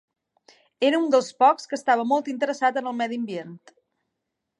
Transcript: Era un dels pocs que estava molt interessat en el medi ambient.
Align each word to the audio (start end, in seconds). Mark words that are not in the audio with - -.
Era 0.87 1.01
un 1.01 1.11
dels 1.15 1.27
pocs 1.43 1.69
que 1.73 1.77
estava 1.79 2.05
molt 2.13 2.31
interessat 2.33 2.81
en 2.83 2.89
el 2.93 2.97
medi 3.03 3.21
ambient. 3.25 3.53